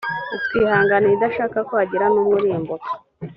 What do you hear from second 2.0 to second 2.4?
n umwe